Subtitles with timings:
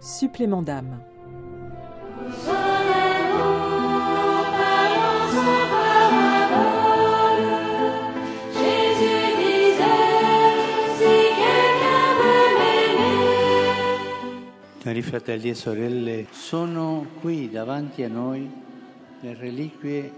[0.00, 0.98] Supplément d'âme.
[14.82, 18.50] Cari fratelli e sorelle, sono qui davanti a noi
[19.20, 20.12] le reliquie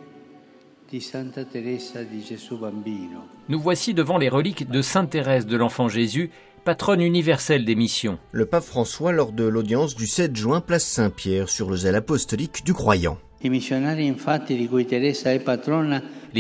[0.88, 3.26] di Santa Teresa di Gesù Bambino.
[3.48, 6.30] Nous voici devant les reliques de Sainte Thérèse de l'Enfant Jésus,
[6.64, 8.18] patronne universelle des missions.
[8.30, 12.64] Le pape François lors de l'audience du 7 juin place Saint-Pierre sur le zèle apostolique
[12.64, 13.18] du croyant.
[13.42, 13.50] Les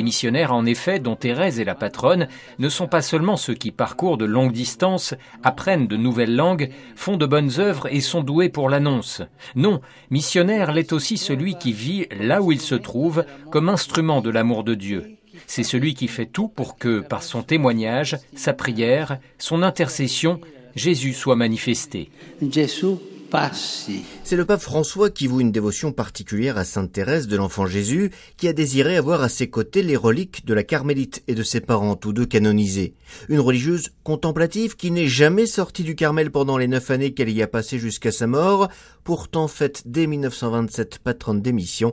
[0.04, 2.28] missionnaires, en effet, dont Thérèse est la patronne,
[2.60, 7.16] ne sont pas seulement ceux qui parcourent de longues distances, apprennent de nouvelles langues, font
[7.16, 9.22] de bonnes œuvres et sont doués pour l'annonce.
[9.56, 9.80] Non,
[10.10, 14.62] missionnaire l'est aussi celui qui vit là où il se trouve comme instrument de l'amour
[14.62, 15.18] de Dieu.
[15.54, 20.40] C'est celui qui fait tout pour que, par son témoignage, sa prière, son intercession,
[20.76, 22.10] Jésus soit manifesté.
[22.40, 22.96] Gesù
[23.30, 24.02] passi.
[24.24, 28.12] C'est le pape François qui voue une dévotion particulière à Sainte Thérèse de l'Enfant Jésus,
[28.38, 31.60] qui a désiré avoir à ses côtés les reliques de la Carmélite et de ses
[31.60, 32.94] parents, tous deux canonisés.
[33.28, 37.42] Une religieuse contemplative qui n'est jamais sortie du Carmel pendant les neuf années qu'elle y
[37.42, 38.68] a passées jusqu'à sa mort,
[39.04, 41.92] pourtant faite dès 1927 patronne d'émission.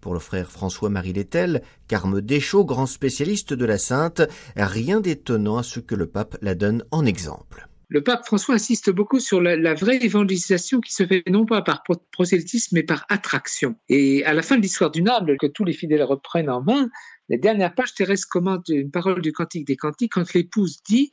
[0.00, 4.22] Pour le frère François-Marie Lettel, Carme Deschaux, grand spécialiste de la sainte,
[4.56, 7.68] rien d'étonnant à ce que le pape la donne en exemple.
[7.90, 11.82] Le pape François insiste beaucoup sur la, vraie évangélisation qui se fait non pas par
[12.12, 13.76] prosélytisme mais par attraction.
[13.88, 16.90] Et à la fin de l'histoire du âme, que tous les fidèles reprennent en main,
[17.30, 21.12] la dernière page, Thérèse commente une parole du Cantique des Cantiques quand l'épouse dit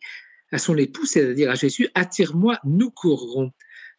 [0.52, 3.52] à son époux, c'est-à-dire à Jésus, attire-moi, nous courrons.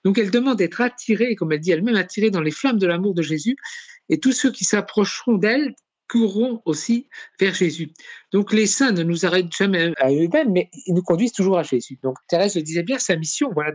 [0.04, 3.14] Donc elle demande d'être attirée, comme elle dit elle-même, attirée dans les flammes de l'amour
[3.14, 3.56] de Jésus,
[4.08, 5.74] et tous ceux qui s'approcheront d'elle
[6.08, 7.08] courront aussi
[7.40, 7.92] vers Jésus.
[8.32, 11.62] Donc les saints ne nous arrêtent jamais à eux-mêmes, mais ils nous conduisent toujours à
[11.62, 11.98] Jésus.
[12.02, 13.72] Donc Thérèse le disait bien, sa mission, voilà,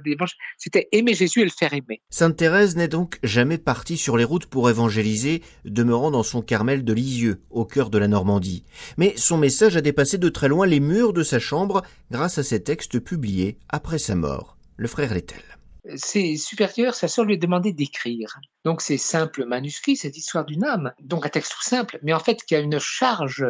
[0.58, 2.02] c'était aimer Jésus et le faire aimer.
[2.10, 6.84] Sainte Thérèse n'est donc jamais partie sur les routes pour évangéliser, demeurant dans son Carmel
[6.84, 8.64] de Lisieux, au cœur de la Normandie.
[8.98, 12.44] Mais son message a dépassé de très loin les murs de sa chambre grâce à
[12.44, 14.58] ses textes publiés après sa mort.
[14.78, 15.61] Le frère Lettel
[15.96, 18.40] ses supérieurs, sa sœur lui a demandé d'écrire.
[18.66, 22.20] Donc ces simples manuscrits, cette histoire d'une âme, donc un texte tout simple, mais en
[22.20, 23.46] fait qui a une charge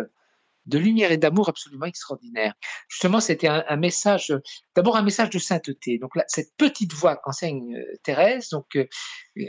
[0.67, 2.53] de lumière et d'amour absolument extraordinaire.
[2.87, 4.33] Justement, c'était un, message,
[4.75, 5.97] d'abord un message de sainteté.
[5.97, 8.85] Donc cette petite voix qu'enseigne euh, Thérèse, donc euh,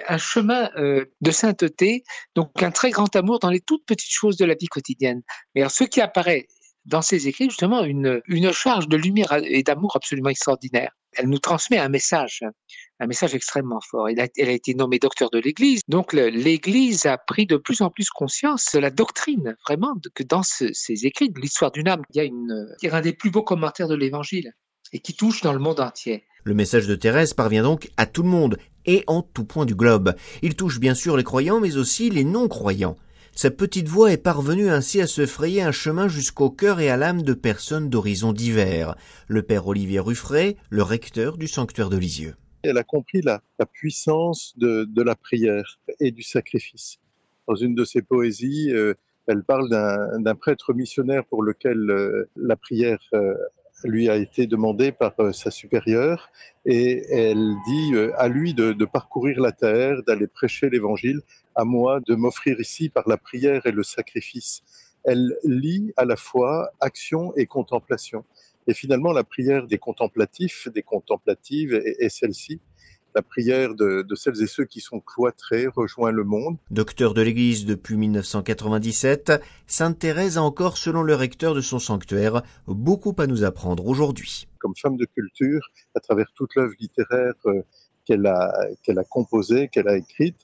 [0.09, 2.05] un chemin euh, de sainteté,
[2.35, 5.23] donc un très grand amour dans les toutes petites choses de la vie quotidienne.
[5.55, 6.49] Mais alors, ce qui apparaît
[6.87, 11.79] dans ses écrits, justement, une charge de lumière et d'amour absolument extraordinaire elle nous transmet
[11.79, 12.43] un message,
[13.01, 14.09] un message extrêmement fort.
[14.09, 17.91] Elle a, a été nommée docteur de l'Église, donc l'Église a pris de plus en
[17.91, 22.17] plus conscience de la doctrine, vraiment, que dans ses écrits de l'histoire d'une âme, il
[22.17, 24.53] y a une, un des plus beaux commentaires de l'Évangile
[24.93, 26.25] et qui touche dans le monde entier.
[26.45, 29.75] Le message de Thérèse parvient donc à tout le monde et en tout point du
[29.75, 30.15] globe.
[30.43, 32.97] Il touche bien sûr les croyants, mais aussi les non-croyants.
[33.35, 36.99] Sa petite voix est parvenue ainsi à se frayer un chemin jusqu'au cœur et à
[36.99, 38.95] l'âme de personnes d'horizons divers.
[39.27, 42.35] Le père Olivier Ruffray, le recteur du sanctuaire de Lisieux.
[42.63, 43.41] Elle a compris la,
[43.73, 46.99] puissance de, de, la prière et du sacrifice.
[47.49, 48.95] Dans une de ses poésies, euh,
[49.27, 53.35] elle parle d'un prêtre missionnaire pour lequel euh, la prière euh,
[53.85, 56.31] lui a été demandée par euh, sa supérieure
[56.65, 61.21] et elle dit euh, à lui de, de parcourir la terre, d'aller prêcher l'évangile,
[61.55, 64.63] à moi de m'offrir ici par la prière et le sacrifice.
[65.05, 68.25] Elle lie à la fois action et contemplation.
[68.69, 72.61] Et finalement, la prière des contemplatifs, des contemplatives est celle-ci
[73.15, 76.57] la prière de, de, celles et ceux qui sont cloîtrés rejoint le monde.
[76.71, 79.33] Docteur de l'Église depuis 1997,
[79.67, 84.47] Sainte Thérèse a encore, selon le recteur de son sanctuaire, beaucoup à nous apprendre aujourd'hui.
[84.59, 85.61] Comme femme de culture,
[85.95, 87.63] à travers toute l'œuvre littéraire euh,
[88.05, 88.53] qu'elle a,
[88.83, 90.37] qu'elle a composée, qu'elle a écrite,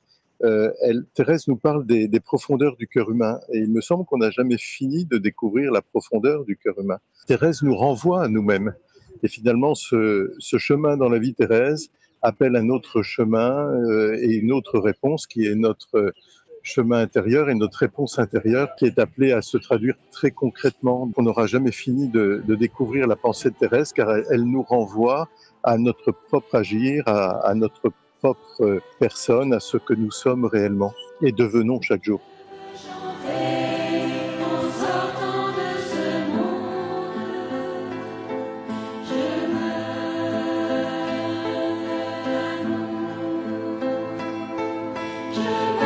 [0.45, 4.05] euh, elle, Thérèse nous parle des, des profondeurs du cœur humain et il me semble
[4.05, 6.99] qu'on n'a jamais fini de découvrir la profondeur du cœur humain.
[7.27, 8.75] Thérèse nous renvoie à nous-mêmes
[9.23, 11.91] et finalement ce, ce chemin dans la vie Thérèse
[12.23, 16.13] appelle un autre chemin euh, et une autre réponse qui est notre
[16.63, 21.11] chemin intérieur et notre réponse intérieure qui est appelée à se traduire très concrètement.
[21.17, 25.29] On n'aura jamais fini de, de, découvrir la pensée Thérèse car elle, elle, nous renvoie
[25.63, 30.93] à notre propre agir, à, à notre propre personne, à ce que nous sommes réellement
[31.23, 32.21] et devenons chaque jour.
[45.39, 45.78] Master.